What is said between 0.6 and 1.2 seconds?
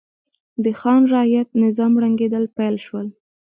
د خان